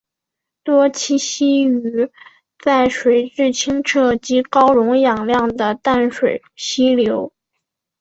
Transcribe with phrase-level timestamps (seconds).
[0.63, 2.09] 多栖息于
[2.57, 7.31] 在水质清澈及高溶氧量的淡水溪流。